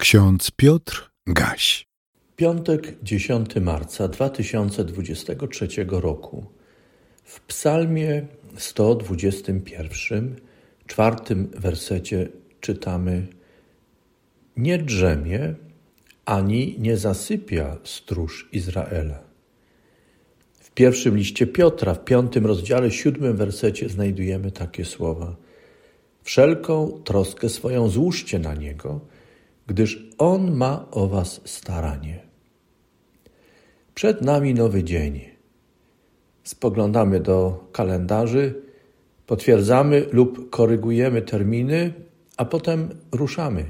[0.00, 1.86] Ksiądz Piotr Gaś.
[2.36, 6.44] Piątek 10 marca 2023 roku.
[7.24, 8.26] W Psalmie
[8.56, 10.36] 121,
[10.86, 12.28] czwartym wersecie
[12.60, 13.26] czytamy:
[14.56, 15.54] Nie drzemie
[16.24, 19.22] ani nie zasypia stróż Izraela.
[20.60, 25.36] W pierwszym liście Piotra, w piątym rozdziale, siódmym wersecie znajdujemy takie słowa:
[26.22, 29.09] Wszelką troskę swoją złóżcie na niego
[29.70, 32.20] gdyż On ma o Was staranie.
[33.94, 35.20] Przed nami nowy dzień.
[36.44, 38.62] Spoglądamy do kalendarzy,
[39.26, 41.92] potwierdzamy lub korygujemy terminy,
[42.36, 43.64] a potem ruszamy,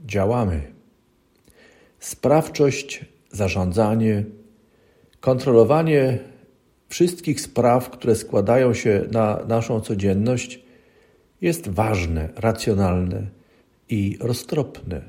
[0.00, 0.72] działamy.
[1.98, 4.24] Sprawczość, zarządzanie,
[5.20, 6.18] kontrolowanie
[6.88, 10.64] wszystkich spraw, które składają się na naszą codzienność,
[11.40, 13.41] jest ważne, racjonalne
[13.92, 15.02] i roztropne.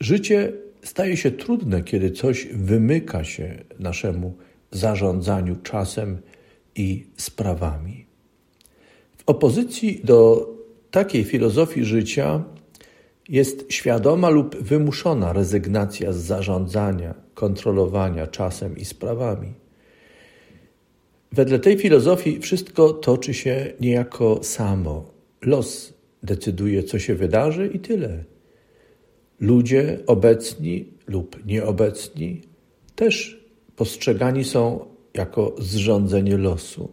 [0.00, 4.34] Życie staje się trudne, kiedy coś wymyka się naszemu
[4.70, 6.18] zarządzaniu czasem
[6.76, 8.06] i sprawami.
[9.16, 10.48] W opozycji do
[10.90, 12.44] takiej filozofii życia
[13.28, 19.52] jest świadoma lub wymuszona rezygnacja z zarządzania, kontrolowania czasem i sprawami.
[21.32, 25.10] Wedle tej filozofii wszystko toczy się niejako samo.
[25.42, 25.93] Los
[26.24, 28.24] decyduje, co się wydarzy i tyle.
[29.40, 32.42] Ludzie obecni lub nieobecni
[32.94, 33.44] też
[33.76, 36.88] postrzegani są jako zrządzenie losu.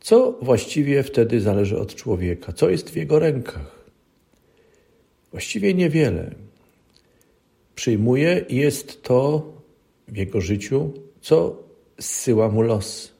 [0.00, 2.52] Co właściwie wtedy zależy od człowieka?
[2.52, 3.84] Co jest w jego rękach?
[5.30, 6.34] Właściwie niewiele.
[7.74, 9.52] Przyjmuje i jest to
[10.08, 11.62] w jego życiu, co
[11.98, 13.12] zsyła mu los.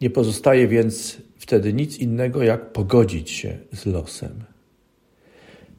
[0.00, 4.44] Nie pozostaje więc wtedy nic innego, jak pogodzić się z losem.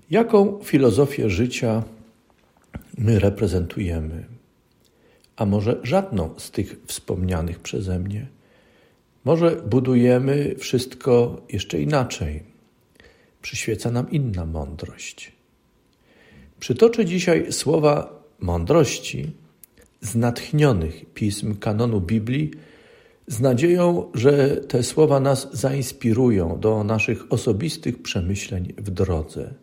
[0.10, 1.84] Jaką filozofię życia
[2.98, 4.26] my reprezentujemy?
[5.36, 8.28] A może żadną z tych wspomnianych przeze mnie?
[9.24, 12.44] Może budujemy wszystko jeszcze inaczej?
[13.42, 15.32] Przyświeca nam inna mądrość.
[16.60, 19.32] Przytoczę dzisiaj słowa mądrości
[20.02, 22.52] z natchnionych pism kanonu Biblii
[23.28, 29.54] z nadzieją, że te słowa nas zainspirują do naszych osobistych przemyśleń w drodze.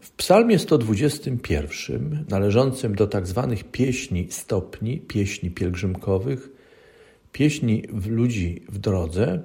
[0.00, 6.48] W Psalmie 121, należącym do tak zwanych pieśni stopni, pieśni pielgrzymkowych,
[7.32, 9.42] pieśni ludzi w drodze,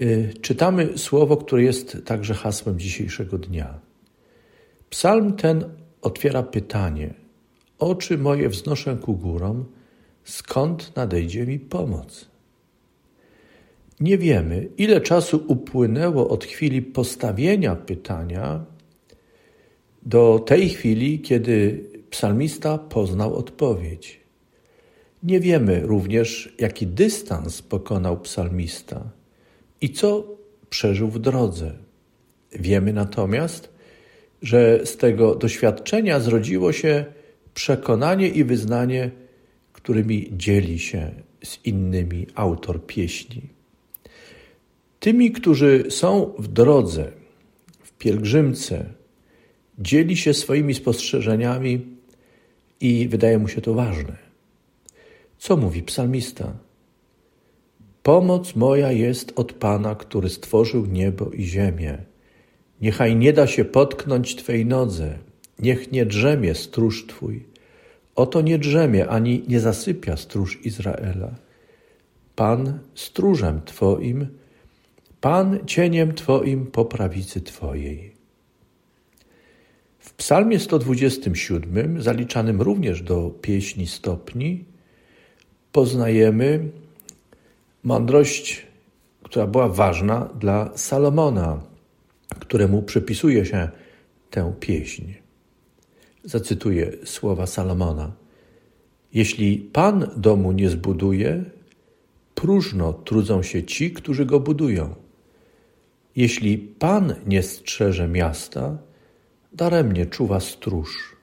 [0.00, 3.80] y, czytamy słowo, które jest także hasłem dzisiejszego dnia.
[4.90, 5.64] Psalm ten
[6.02, 7.14] otwiera pytanie:
[7.78, 9.64] Oczy moje wznoszę ku górom,
[10.28, 12.28] skąd nadejdzie mi pomoc.
[14.00, 18.64] Nie wiemy, ile czasu upłynęło od chwili postawienia pytania
[20.02, 24.20] do tej chwili, kiedy psalmista poznał odpowiedź.
[25.22, 29.10] Nie wiemy również, jaki dystans pokonał psalmista
[29.80, 30.24] i co
[30.70, 31.72] przeżył w drodze.
[32.52, 33.68] Wiemy natomiast,
[34.42, 37.04] że z tego doświadczenia zrodziło się
[37.54, 39.10] przekonanie i wyznanie,
[39.88, 41.10] którymi dzieli się
[41.44, 43.42] z innymi autor pieśni.
[45.00, 47.12] Tymi, którzy są w drodze,
[47.82, 48.84] w pielgrzymce,
[49.78, 51.86] dzieli się swoimi spostrzeżeniami
[52.80, 54.16] i wydaje mu się to ważne.
[55.38, 56.58] Co mówi psalmista?
[58.02, 61.98] Pomoc moja jest od Pana, który stworzył niebo i ziemię.
[62.80, 65.18] Niechaj nie da się potknąć Twej nodze,
[65.58, 67.47] niech nie drzemie stróż Twój.
[68.18, 71.34] Oto nie drzemie ani nie zasypia stróż Izraela.
[72.36, 74.26] Pan stróżem Twoim,
[75.20, 78.14] Pan cieniem Twoim po prawicy Twojej.
[79.98, 84.64] W Psalmie 127, zaliczanym również do pieśni stopni,
[85.72, 86.70] poznajemy
[87.84, 88.66] mądrość,
[89.22, 91.60] która była ważna dla Salomona,
[92.40, 93.68] któremu przypisuje się
[94.30, 95.27] tę pieśń.
[96.28, 98.12] Zacytuję słowa Salomona.
[99.14, 101.44] Jeśli Pan domu nie zbuduje,
[102.34, 104.94] próżno trudzą się ci, którzy go budują.
[106.16, 108.78] Jeśli Pan nie strzeże miasta,
[109.52, 111.16] daremnie czuwa stróż.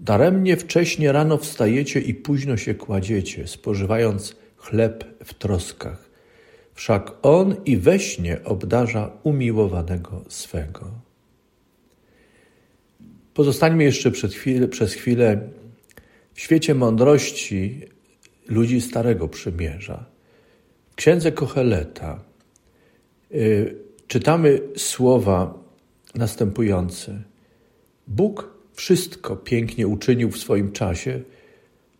[0.00, 6.10] Daremnie wcześnie rano wstajecie i późno się kładziecie, spożywając chleb w troskach.
[6.74, 11.11] Wszak On i we śnie obdarza umiłowanego swego.
[13.34, 14.10] Pozostańmy jeszcze
[14.70, 15.40] przez chwilę
[16.34, 17.80] w świecie mądrości
[18.48, 20.04] ludzi Starego Przymierza.
[20.90, 22.24] W księdze Kocheleta
[23.34, 23.76] y,
[24.06, 25.54] czytamy słowa
[26.14, 27.22] następujące.
[28.06, 31.20] Bóg wszystko pięknie uczynił w swoim czasie,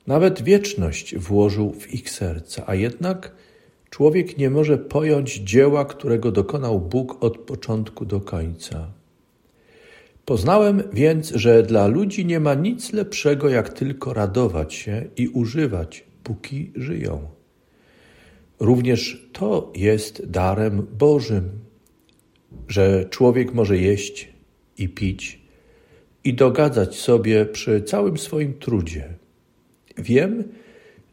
[0.06, 3.32] nawet wieczność włożył w ich serca, a jednak
[3.90, 8.92] człowiek nie może pojąć dzieła, którego dokonał Bóg od początku do końca.
[10.24, 16.04] Poznałem więc, że dla ludzi nie ma nic lepszego, jak tylko radować się i używać,
[16.24, 17.28] póki żyją.
[18.60, 21.50] Również to jest darem Bożym,
[22.68, 24.28] że człowiek może jeść
[24.78, 25.42] i pić
[26.24, 29.14] i dogadzać sobie przy całym swoim trudzie.
[29.98, 30.44] Wiem,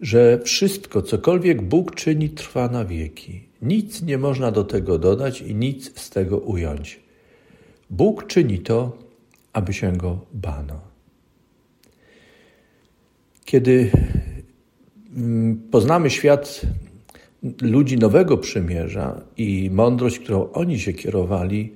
[0.01, 3.43] że wszystko, cokolwiek Bóg czyni, trwa na wieki.
[3.61, 6.99] Nic nie można do tego dodać i nic z tego ująć.
[7.89, 8.97] Bóg czyni to,
[9.53, 10.81] aby się go bano.
[13.45, 13.91] Kiedy
[15.17, 16.61] mm, poznamy świat
[17.61, 21.73] ludzi nowego przymierza i mądrość, którą oni się kierowali,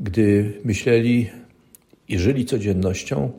[0.00, 1.30] gdy myśleli
[2.08, 3.32] i żyli codziennością,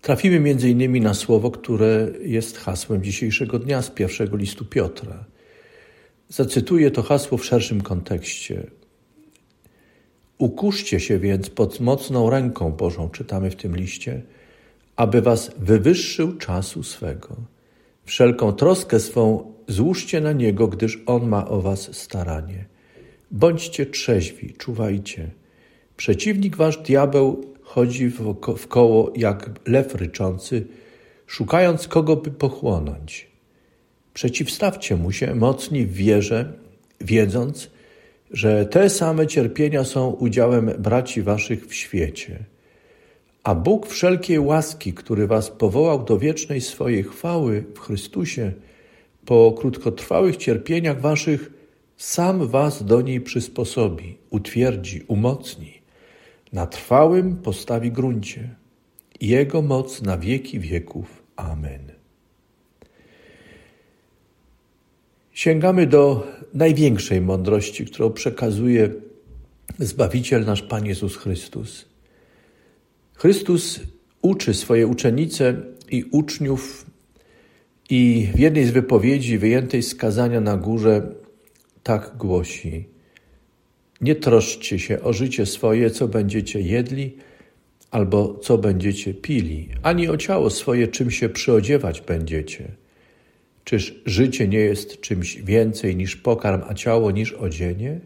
[0.00, 5.24] trafimy między innymi na słowo, które jest hasłem dzisiejszego dnia z pierwszego listu Piotra.
[6.28, 8.66] Zacytuję to hasło w szerszym kontekście.
[10.38, 14.22] Ukuszcie się więc pod mocną ręką Bożą, czytamy w tym liście,
[14.96, 17.36] aby was wywyższył czasu swego.
[18.04, 22.64] Wszelką troskę swą złóżcie na Niego, gdyż On ma o was staranie.
[23.30, 25.30] Bądźcie trzeźwi, czuwajcie.
[25.96, 28.08] Przeciwnik wasz diabeł chodzi
[28.56, 30.66] w koło jak lew ryczący,
[31.26, 33.28] szukając kogo by pochłonąć.
[34.14, 36.52] Przeciwstawcie mu się mocni w wierze,
[37.00, 37.70] wiedząc,
[38.30, 42.38] że te same cierpienia są udziałem braci waszych w świecie.
[43.42, 48.52] A Bóg wszelkiej łaski, który was powołał do wiecznej swojej chwały w Chrystusie,
[49.24, 51.50] po krótkotrwałych cierpieniach waszych,
[51.96, 55.72] sam was do niej przysposobi, utwierdzi, umocni,
[56.52, 58.54] na trwałym postawi gruncie.
[59.20, 61.22] Jego moc na wieki wieków.
[61.36, 61.97] Amen.
[65.38, 68.90] Sięgamy do największej mądrości, którą przekazuje
[69.78, 71.88] Zbawiciel nasz Pan Jezus Chrystus.
[73.14, 73.80] Chrystus
[74.22, 75.56] uczy swoje uczenice
[75.90, 76.86] i uczniów
[77.90, 81.14] i w jednej z wypowiedzi wyjętej z kazania na górze
[81.82, 82.88] tak głosi:
[84.00, 87.16] Nie troszczcie się o życie swoje, co będziecie jedli,
[87.90, 92.87] albo co będziecie pili, ani o ciało swoje, czym się przyodziewać będziecie.
[93.68, 98.00] Czyż życie nie jest czymś więcej niż pokarm, a ciało niż odzienie?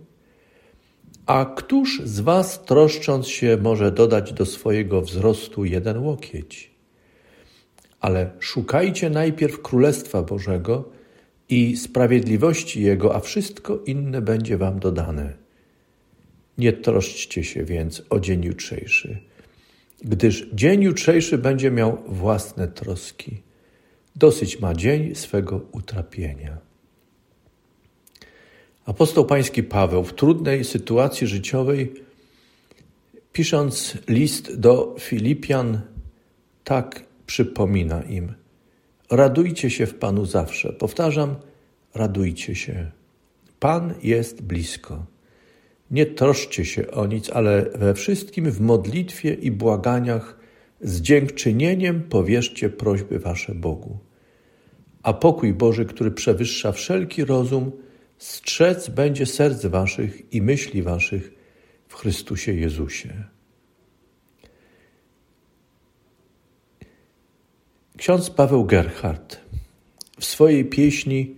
[1.26, 6.70] A któż z was, troszcząc się, może dodać do swojego wzrostu jeden łokieć?
[8.00, 10.88] Ale szukajcie najpierw Królestwa Bożego
[11.49, 15.32] i sprawiedliwości Jego, a wszystko inne będzie wam dodane.
[16.58, 19.19] Nie troszczcie się więc o dzień jutrzejszy,
[20.00, 23.52] gdyż dzień jutrzejszy będzie miał własne troski.
[24.17, 26.59] Dosyć ma dzień swego utrapienia.
[28.87, 31.93] Apostoł Pański Paweł w trudnej sytuacji życiowej,
[33.32, 35.81] pisząc list do Filipian,
[36.64, 38.35] tak przypomina im:
[39.11, 40.73] Radujcie się w Panu zawsze.
[40.73, 41.37] Powtarzam,
[41.94, 42.91] radujcie się.
[43.61, 45.06] Pan jest blisko.
[45.91, 50.42] Nie troszcie się o nic, ale we wszystkim w modlitwie i błaganiach
[50.82, 53.98] z dziękczynieniem powierzcie prośby wasze Bogu.
[55.03, 57.72] A pokój Boży, który przewyższa wszelki rozum,
[58.19, 61.32] strzec będzie serc waszych i myśli waszych
[61.89, 63.24] w Chrystusie Jezusie.
[67.96, 69.41] Ksiądz Paweł Gerhardt
[70.20, 71.36] w swojej pieśni,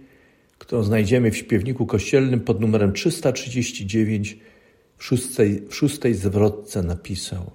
[0.59, 4.39] którą znajdziemy w śpiewniku kościelnym pod numerem 339
[4.97, 7.51] w szóstej, w szóstej zwrotce napisał: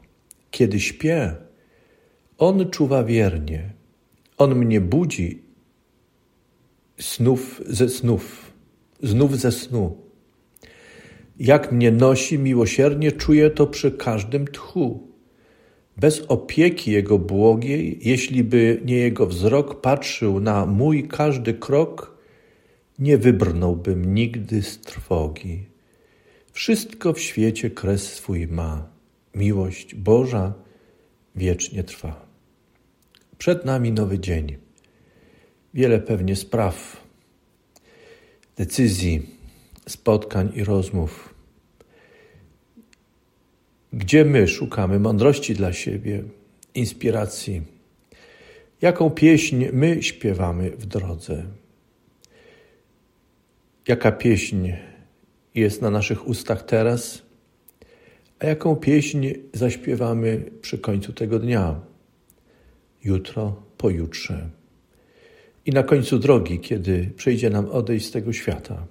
[0.51, 1.35] Kiedy śpię,
[2.39, 3.73] on czuwa wiernie,
[4.37, 5.43] on mnie budzi
[6.99, 8.53] snów ze snów,
[9.03, 9.97] znów ze snu.
[11.39, 15.07] Jak mnie nosi miłosiernie, czuję to przy każdym tchu.
[15.97, 22.17] Bez opieki Jego błogiej, jeśli by nie Jego wzrok patrzył na mój każdy krok,
[22.99, 25.65] nie wybrnąłbym nigdy z trwogi.
[26.51, 28.89] Wszystko w świecie kres swój ma.
[29.35, 30.53] Miłość Boża
[31.35, 32.28] wiecznie trwa.
[33.39, 34.57] Przed nami nowy dzień.
[35.73, 37.03] Wiele pewnie spraw,
[38.55, 39.29] decyzji,
[39.87, 41.33] spotkań i rozmów
[43.93, 46.23] gdzie my szukamy mądrości dla siebie,
[46.75, 47.61] inspiracji?
[48.81, 51.43] Jaką pieśń my śpiewamy w drodze?
[53.87, 54.71] Jaka pieśń
[55.55, 57.21] jest na naszych ustach teraz?
[58.39, 61.88] A jaką pieśń zaśpiewamy przy końcu tego dnia?
[63.03, 64.49] Jutro, pojutrze.
[65.65, 68.87] I na końcu drogi, kiedy przyjdzie nam odejść z tego świata.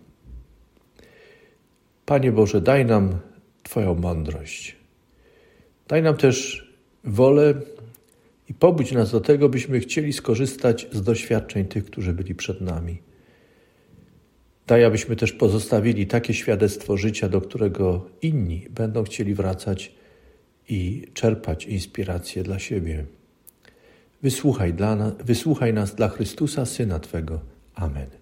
[2.07, 3.19] Panie Boże, daj nam
[3.63, 4.77] Twoją mądrość.
[5.89, 6.69] Daj nam też
[7.05, 7.55] wolę
[8.49, 12.99] i pobudź nas do tego, byśmy chcieli skorzystać z doświadczeń tych, którzy byli przed nami.
[14.67, 19.95] Daj, abyśmy też pozostawili takie świadectwo życia, do którego inni będą chcieli wracać
[20.69, 23.07] i czerpać inspirację dla siebie.
[24.23, 27.41] Wysłuchaj, dla nas, wysłuchaj nas dla Chrystusa, Syna Twego.
[27.75, 28.19] Amen.